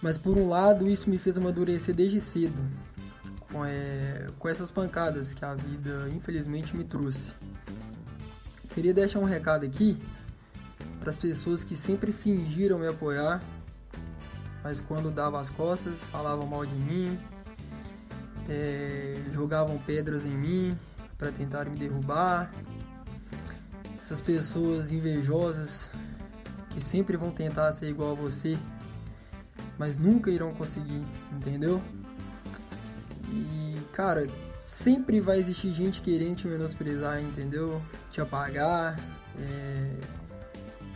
[0.01, 2.61] Mas por um lado, isso me fez amadurecer desde cedo,
[3.53, 7.31] com, é, com essas pancadas que a vida infelizmente me trouxe.
[8.71, 9.97] Queria deixar um recado aqui
[11.03, 13.43] para as pessoas que sempre fingiram me apoiar,
[14.63, 17.19] mas quando dava as costas falavam mal de mim,
[18.49, 20.79] é, jogavam pedras em mim
[21.19, 22.53] para tentar me derrubar,
[24.01, 25.91] essas pessoas invejosas
[26.71, 28.57] que sempre vão tentar ser igual a você,
[29.77, 31.83] mas nunca irão conseguir, entendeu?
[33.29, 34.29] E cara,
[34.65, 37.83] sempre vai existir gente querendo te menosprezar, entendeu?
[38.13, 38.97] Te apagar,
[39.37, 40.22] é,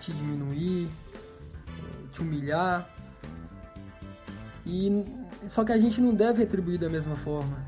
[0.00, 0.88] te diminuir,
[2.12, 2.88] te humilhar.
[4.64, 5.04] E
[5.46, 7.64] só que a gente não deve retribuir da mesma forma.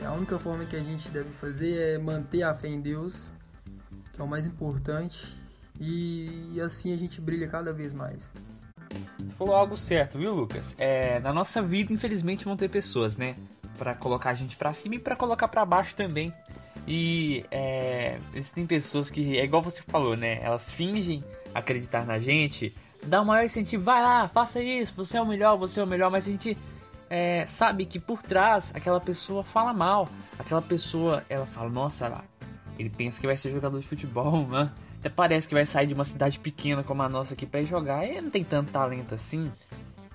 [0.00, 3.32] É, a única forma que a gente deve fazer é manter a fé em Deus
[4.12, 5.34] que é o mais importante,
[5.80, 8.30] e, assim a gente brilha cada vez mais.
[9.18, 10.76] Você falou algo certo, viu, Lucas?
[10.78, 13.34] É, na nossa vida, infelizmente, vão ter pessoas, né?
[13.78, 16.32] Para colocar a gente para cima e para colocar para baixo também.
[16.86, 20.40] E é, existem pessoas que, é igual você falou, né?
[20.42, 25.20] Elas fingem acreditar na gente, dá um maior incentivo, vai lá, faça isso, você é
[25.22, 26.56] o melhor, você é o melhor, mas a gente
[27.10, 32.24] é, sabe que por trás aquela pessoa fala mal, aquela pessoa, ela fala, nossa, ela
[32.78, 34.70] ele pensa que vai ser jogador de futebol, né?
[34.98, 38.06] Até parece que vai sair de uma cidade pequena como a nossa aqui para jogar.
[38.06, 39.50] Ele não tem tanto talento assim.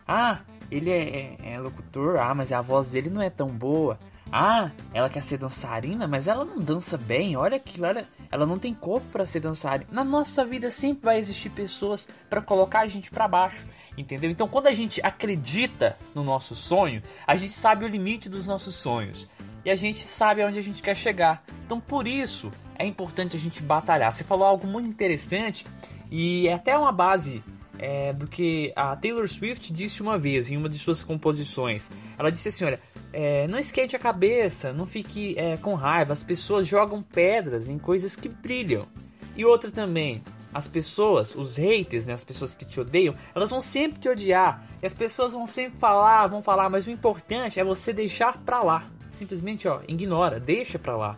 [0.07, 0.39] Ah,
[0.71, 2.17] ele é, é, é, locutor.
[2.17, 3.99] Ah, mas a voz dele não é tão boa.
[4.31, 7.35] Ah, ela quer ser dançarina, mas ela não dança bem.
[7.37, 9.89] Olha aquilo, olha, ela não tem corpo para ser dançarina.
[9.91, 13.65] Na nossa vida sempre vai existir pessoas para colocar a gente para baixo,
[13.97, 14.29] entendeu?
[14.29, 18.75] Então, quando a gente acredita no nosso sonho, a gente sabe o limite dos nossos
[18.75, 19.27] sonhos
[19.67, 21.43] e a gente sabe aonde a gente quer chegar.
[21.65, 24.13] Então por isso é importante a gente batalhar.
[24.13, 25.65] Você falou algo muito interessante
[26.09, 27.43] e é até uma base
[27.77, 31.89] é, do que a Taylor Swift disse uma vez em uma de suas composições.
[32.17, 32.79] Ela disse assim: olha,
[33.13, 36.13] é, não esquente a cabeça, não fique é, com raiva.
[36.13, 38.87] As pessoas jogam pedras em coisas que brilham.
[39.35, 43.61] E outra também, as pessoas, os haters, né, as pessoas que te odeiam, elas vão
[43.61, 44.63] sempre te odiar.
[44.81, 48.63] E as pessoas vão sempre falar, vão falar, mas o importante é você deixar pra
[48.63, 51.17] lá simplesmente ó, ignora, deixa pra lá.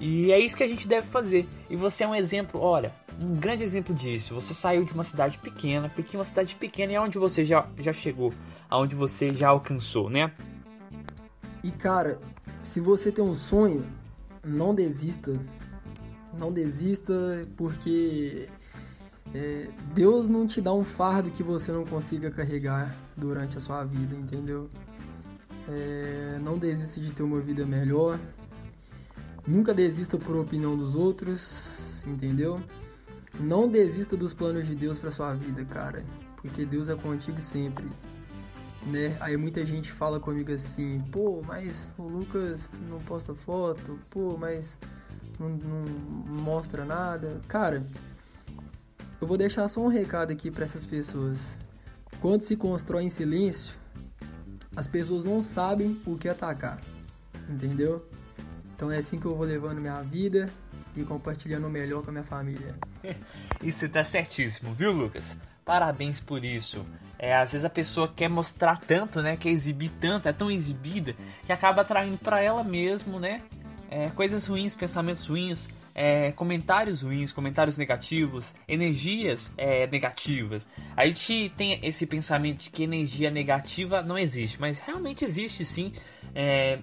[0.00, 1.48] E é isso que a gente deve fazer.
[1.68, 4.34] E você é um exemplo, olha, um grande exemplo disso.
[4.34, 7.92] Você saiu de uma cidade pequena, porque uma cidade pequena é onde você já, já
[7.92, 8.32] chegou,
[8.68, 10.32] aonde você já alcançou, né?
[11.62, 12.18] E cara,
[12.62, 13.84] se você tem um sonho,
[14.44, 15.38] não desista.
[16.38, 17.12] Não desista,
[17.56, 18.48] porque
[19.34, 23.84] é, Deus não te dá um fardo que você não consiga carregar durante a sua
[23.84, 24.68] vida, entendeu?
[25.68, 28.18] É, não desista de ter uma vida melhor.
[29.46, 32.60] Nunca desista por opinião dos outros, entendeu?
[33.40, 36.04] não desista dos planos de Deus para sua vida, cara,
[36.36, 37.86] porque Deus é contigo sempre.
[38.86, 39.16] Né?
[39.20, 44.78] Aí muita gente fala comigo assim, pô, mas o Lucas não posta foto, pô, mas
[45.38, 47.40] não, não mostra nada.
[47.48, 47.84] Cara,
[49.20, 51.58] eu vou deixar só um recado aqui para essas pessoas.
[52.20, 53.74] Quando se constrói em silêncio,
[54.74, 56.80] as pessoas não sabem o que atacar,
[57.48, 58.08] entendeu?
[58.74, 60.48] Então é assim que eu vou levando minha vida
[60.96, 62.76] e compartilhando o melhor com a minha família.
[63.62, 65.36] Isso tá certíssimo, viu, Lucas?
[65.68, 66.82] Parabéns por isso.
[67.18, 69.36] É, às vezes a pessoa quer mostrar tanto, né?
[69.36, 73.42] Quer exibir tanto, é tão exibida que acaba atraindo para ela mesmo, né?
[73.90, 80.66] É, coisas ruins, pensamentos ruins, é, comentários ruins, comentários negativos, energias é, negativas.
[80.96, 85.92] A gente tem esse pensamento de que energia negativa não existe, mas realmente existe sim.
[86.34, 86.78] É,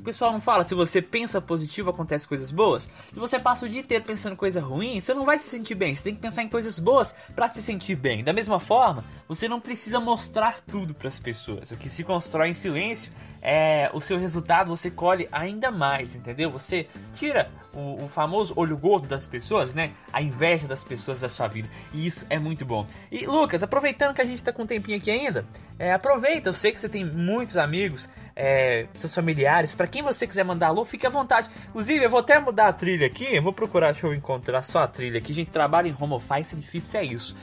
[0.00, 2.88] o pessoal não fala, se você pensa positivo, acontece coisas boas.
[3.12, 5.94] Se você passa o dia inteiro pensando coisa ruim, você não vai se sentir bem.
[5.94, 8.24] Você tem que pensar em coisas boas para se sentir bem.
[8.24, 11.70] Da mesma forma, você não precisa mostrar tudo para as pessoas.
[11.70, 16.50] O que se constrói em silêncio é o seu resultado, você colhe ainda mais, entendeu?
[16.50, 19.92] Você tira o, o, famoso olho gordo das pessoas, né?
[20.12, 21.68] A inveja das pessoas da sua vida.
[21.92, 22.86] E isso é muito bom.
[23.10, 25.46] E Lucas, aproveitando que a gente tá com um tempinho aqui ainda,
[25.78, 30.26] é, aproveita, eu sei que você tem muitos amigos, é, seus familiares, para quem você
[30.26, 31.48] quiser mandar alô, fique à vontade.
[31.68, 34.80] Inclusive, eu vou até mudar a trilha aqui, eu vou procurar, deixa eu encontrar só
[34.80, 35.32] a trilha aqui.
[35.32, 37.36] A gente trabalha em home office, é difícil é isso.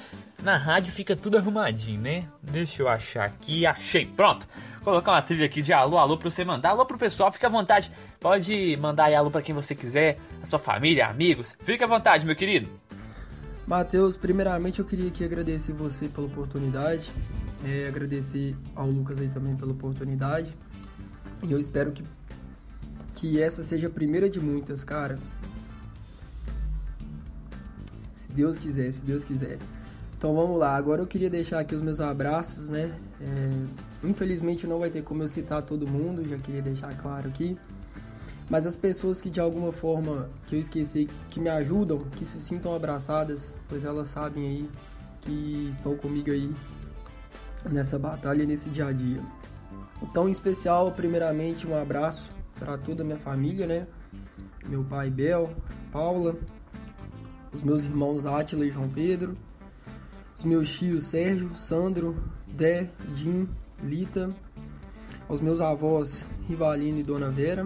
[0.43, 2.27] Na rádio fica tudo arrumadinho, né?
[2.41, 4.47] Deixa eu achar aqui, achei, pronto
[4.87, 6.69] colocar uma trilha aqui de alô, alô pra você mandar.
[6.69, 7.91] Alô pro pessoal, fica à vontade.
[8.21, 11.53] Pode mandar aí alô pra quem você quiser, a sua família, amigos.
[11.59, 12.69] Fique à vontade, meu querido.
[13.67, 17.11] Matheus, primeiramente eu queria aqui agradecer você pela oportunidade.
[17.65, 20.55] É, agradecer ao Lucas aí também pela oportunidade.
[21.43, 22.01] E eu espero que,
[23.13, 25.19] que essa seja a primeira de muitas, cara.
[28.13, 29.57] Se Deus quiser, se Deus quiser.
[30.17, 32.91] Então vamos lá, agora eu queria deixar aqui os meus abraços, né?
[33.21, 37.55] É, infelizmente não vai ter como eu citar todo mundo, já queria deixar claro aqui.
[38.49, 42.41] Mas as pessoas que de alguma forma que eu esqueci, que me ajudam, que se
[42.41, 44.69] sintam abraçadas, pois elas sabem aí
[45.21, 46.51] que estão comigo aí
[47.69, 49.21] nessa batalha, nesse dia a dia.
[50.01, 53.87] Então, em especial, primeiramente, um abraço para toda a minha família, né?
[54.67, 55.51] Meu pai Bel,
[55.91, 56.35] Paula,
[57.53, 59.37] os meus irmãos Átila e João Pedro,
[60.37, 63.49] os meus tios Sérgio, Sandro, Dé, Jim,
[63.83, 64.29] Lita,
[65.27, 67.65] aos meus avós Rivalino e Dona Vera,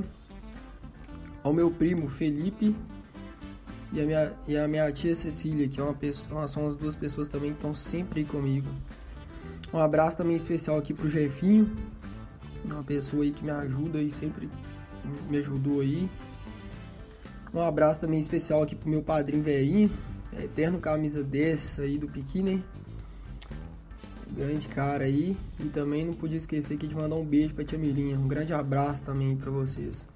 [1.44, 2.74] ao meu primo Felipe.
[3.92, 6.96] E a minha, e a minha tia Cecília, que é uma pessoa, são as duas
[6.96, 8.70] pessoas também que estão sempre comigo.
[9.74, 11.70] Um abraço também especial aqui pro Jefinho,
[12.64, 14.50] uma pessoa aí que me ajuda e sempre
[15.30, 16.10] me ajudou aí.
[17.54, 19.92] Um abraço também especial aqui pro meu padrinho velhinho,
[20.38, 22.64] é, eterno camisa dessa aí do Piquine.
[24.32, 25.36] Grande cara aí.
[25.60, 28.18] E também não podia esquecer aqui de mandar um beijo pra tia Mirinha.
[28.18, 30.08] Um grande abraço também para vocês.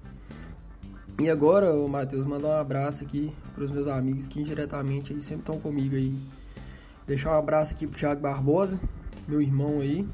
[1.18, 5.40] E agora, ô Matheus, mandar um abraço aqui pros meus amigos que indiretamente aí sempre
[5.40, 6.14] estão comigo aí.
[7.06, 8.80] Deixar um abraço aqui pro Thiago Barbosa,
[9.26, 10.06] meu irmão aí.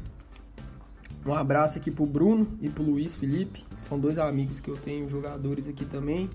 [1.24, 4.76] Um abraço aqui pro Bruno e pro Luiz Felipe, que são dois amigos que eu
[4.76, 6.28] tenho, jogadores aqui também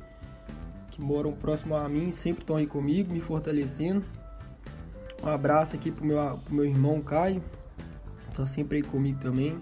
[0.97, 4.03] que moram próximo a mim, sempre estão aí comigo, me fortalecendo.
[5.23, 7.41] Um abraço aqui pro meu, pro meu irmão Caio,
[8.33, 9.57] tá sempre aí comigo também.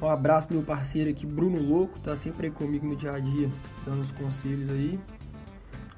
[0.00, 3.18] Um abraço pro meu parceiro aqui, Bruno Louco, tá sempre aí comigo no dia a
[3.18, 3.50] dia,
[3.84, 4.98] dando os conselhos aí.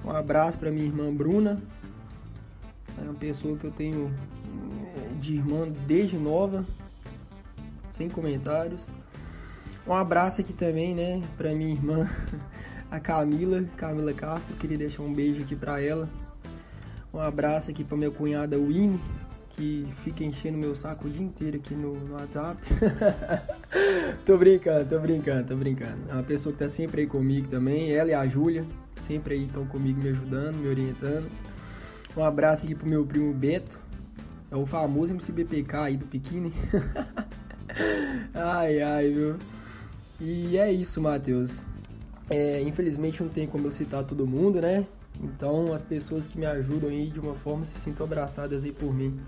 [0.04, 1.56] Um abraço pra minha irmã Bruna,
[2.96, 4.12] é uma pessoa que eu tenho
[4.96, 6.64] é, de irmã desde nova,
[7.90, 8.88] sem comentários.
[9.86, 12.08] Um abraço aqui também, né, pra minha irmã
[12.90, 16.08] a Camila, Camila Castro, queria deixar um beijo aqui pra ela.
[17.12, 19.00] Um abraço aqui pra minha cunhada Winnie,
[19.50, 22.60] que fica enchendo meu saco o dia inteiro aqui no, no WhatsApp.
[24.24, 25.98] tô brincando, tô brincando, tô brincando.
[26.08, 28.64] É uma pessoa que tá sempre aí comigo também, ela e a Júlia,
[28.96, 31.28] sempre aí estão comigo me ajudando, me orientando.
[32.16, 33.78] Um abraço aqui pro meu primo Beto,
[34.50, 36.52] é o famoso MCBPK aí do Piquine.
[38.32, 39.36] ai, ai, viu?
[40.20, 41.64] E é isso, Matheus.
[42.30, 44.86] É, infelizmente não tem como eu citar todo mundo, né?
[45.20, 48.94] Então as pessoas que me ajudam aí de uma forma se sintam abraçadas aí por
[48.94, 49.18] mim.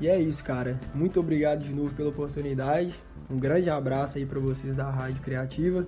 [0.00, 0.80] E é isso, cara.
[0.94, 2.94] Muito obrigado de novo pela oportunidade.
[3.30, 5.86] Um grande abraço aí para vocês da Rádio Criativa.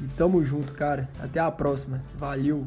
[0.00, 1.08] E tamo junto, cara.
[1.18, 2.02] Até a próxima.
[2.16, 2.66] Valeu!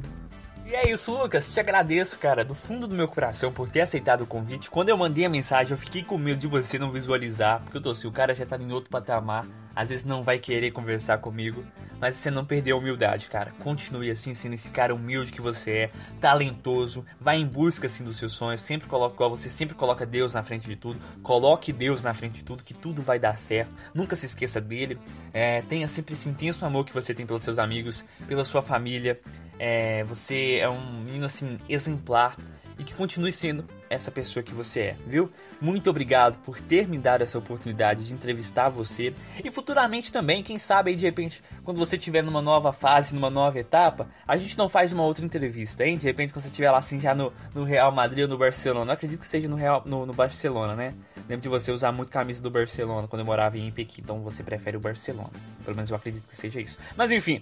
[0.66, 1.51] E é isso, Lucas.
[1.51, 4.70] Te agradeço, cara, do fundo do meu coração por ter aceitado o convite.
[4.70, 7.82] Quando eu mandei a mensagem, eu fiquei com medo de você não visualizar, porque eu
[7.82, 11.18] tô assim, o cara já tá em outro patamar, às vezes não vai querer conversar
[11.18, 11.64] comigo.
[12.00, 13.52] Mas você não perdeu a humildade, cara.
[13.60, 18.18] Continue assim, sendo esse cara humilde que você é, talentoso, vai em busca assim dos
[18.18, 21.00] seus sonhos, sempre coloca você sempre coloca Deus na frente de tudo.
[21.22, 23.76] Coloque Deus na frente de tudo, que tudo vai dar certo.
[23.93, 24.97] Nunca se esqueça dele.
[25.34, 29.20] É, tenha sempre esse intenso amor que você tem pelos seus amigos, pela sua família.
[29.58, 32.36] É, você é um menino assim exemplar
[32.80, 35.30] e que continue sendo essa pessoa que você é, viu?
[35.60, 39.14] Muito obrigado por ter me dado essa oportunidade de entrevistar você
[39.44, 43.30] e futuramente também, quem sabe aí de repente, quando você estiver numa nova fase, numa
[43.30, 45.98] nova etapa, a gente não faz uma outra entrevista, hein?
[45.98, 48.86] De repente, quando você estiver lá assim já no, no Real Madrid ou no Barcelona,
[48.86, 50.94] não acredito que seja no Real no, no Barcelona, né?
[51.28, 54.42] Lembro de você usar muito camisa do Barcelona quando eu morava em Pequim, então você
[54.42, 55.32] prefere o Barcelona.
[55.66, 56.78] Pelo menos eu acredito que seja isso.
[56.96, 57.42] Mas enfim,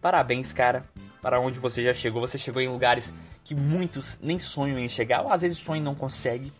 [0.00, 0.84] parabéns, cara,
[1.26, 2.20] para onde você já chegou.
[2.20, 3.12] Você chegou em lugares
[3.46, 6.52] que muitos nem sonham em chegar, ou às vezes sonham e não conseguem.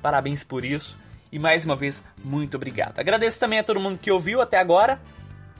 [0.00, 0.98] Parabéns por isso.
[1.30, 2.98] E mais uma vez, muito obrigado.
[2.98, 4.98] Agradeço também a todo mundo que ouviu até agora,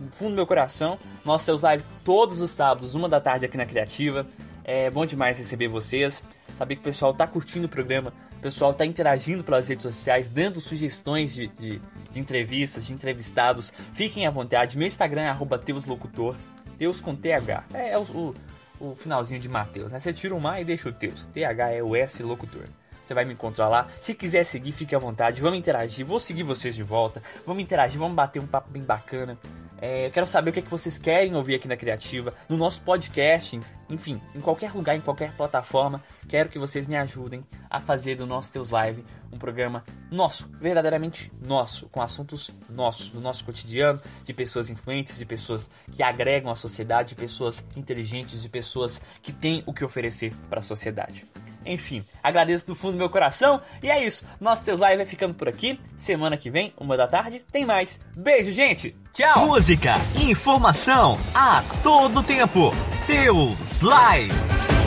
[0.01, 0.99] no fundo do meu coração.
[1.27, 4.27] Nossos seus lives todos os sábados, uma da tarde aqui na Criativa.
[4.65, 6.25] É bom demais receber vocês,
[6.57, 10.27] saber que o pessoal tá curtindo o programa, o pessoal tá interagindo pelas redes sociais,
[10.27, 13.73] dando sugestões de, de, de entrevistas, de entrevistados.
[13.93, 14.79] Fiquem à vontade.
[14.79, 16.35] Meu Instagram é teuslocutor,
[16.79, 17.65] Teus com TH.
[17.75, 18.35] É, é o, o
[18.83, 20.01] o finalzinho de Mateus, né?
[20.01, 21.27] Você tira o mar e deixa o Teus.
[21.27, 21.83] TH é
[22.23, 22.65] locutor.
[23.05, 23.89] Você vai me encontrar lá.
[24.01, 25.41] Se quiser seguir, fique à vontade.
[25.41, 26.05] Vamos interagir.
[26.05, 27.23] Vou seguir vocês de volta.
[27.47, 27.99] Vamos interagir.
[27.99, 29.39] Vamos bater um papo bem bacana.
[29.81, 32.57] É, eu quero saber o que, é que vocês querem ouvir aqui na Criativa, no
[32.57, 33.61] nosso podcast,
[33.91, 36.01] enfim, em qualquer lugar, em qualquer plataforma.
[36.29, 41.33] Quero que vocês me ajudem a fazer do nosso Teus Live um programa nosso, verdadeiramente
[41.45, 46.57] nosso, com assuntos nossos, do nosso cotidiano, de pessoas influentes, de pessoas que agregam a
[46.57, 51.25] sociedade, de pessoas inteligentes, de pessoas que têm o que oferecer para a sociedade.
[51.65, 53.61] Enfim, agradeço do fundo do meu coração.
[53.83, 54.25] E é isso.
[54.41, 55.79] Nosso Teus Live vai ficando por aqui.
[55.97, 58.01] Semana que vem, uma da tarde, tem mais.
[58.17, 58.97] Beijo, gente.
[59.13, 59.47] Tchau.
[59.47, 62.73] Música, informação a todo tempo.
[63.07, 64.82] Teus Live.